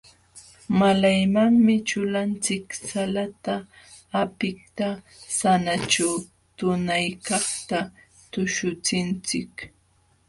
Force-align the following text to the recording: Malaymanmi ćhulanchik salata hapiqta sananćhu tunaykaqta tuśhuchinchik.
Malaymanmi 0.83 1.75
ćhulanchik 1.89 2.67
salata 2.89 3.55
hapiqta 4.15 4.87
sananćhu 5.37 6.09
tunaykaqta 6.57 7.79
tuśhuchinchik. 8.31 9.53